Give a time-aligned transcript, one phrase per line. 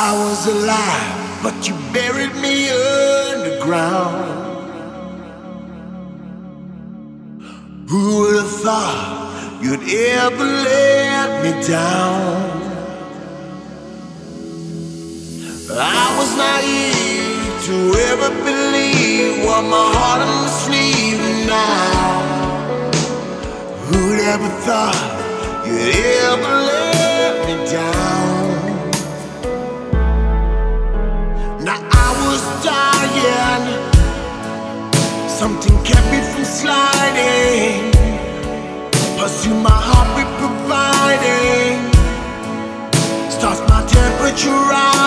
[0.00, 4.30] I was alive, but you buried me underground.
[7.90, 12.58] Who would have thought you'd ever let me down?
[15.68, 17.76] I was naive to
[18.10, 22.22] ever believe what my heart on the sleeve now.
[23.86, 25.02] Who'd ever thought
[25.66, 25.92] you'd
[26.22, 28.37] ever let me down?
[35.38, 37.92] Something kept me from sliding.
[39.16, 41.78] Pursue my heartbeat providing,
[43.30, 44.97] starts my temperature rising.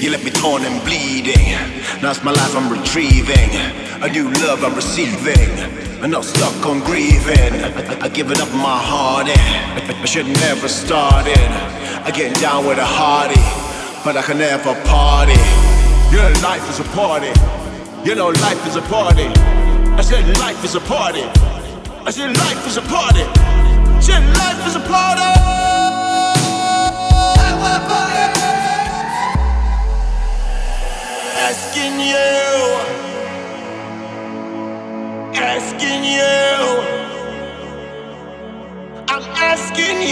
[0.00, 1.52] You left me torn and bleeding.
[2.00, 3.50] Now it's my life I'm retrieving.
[4.02, 5.50] A new love I'm receiving.
[6.02, 7.52] I'm not stuck on grieving.
[7.62, 9.36] I, I given up my heart in.
[9.36, 11.36] I should never started.
[11.36, 13.42] I get down with a hearty,
[14.02, 15.36] but I can never party.
[16.10, 17.32] You know life is a party.
[18.02, 19.26] You know life is a party.
[19.94, 21.24] I said life is a party.
[22.06, 23.24] I said life is a party.
[24.00, 25.20] Said life is a party.
[31.48, 32.30] Asking you,
[35.36, 36.32] asking you,
[39.08, 40.09] I'm asking you,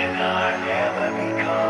[0.00, 1.67] I never become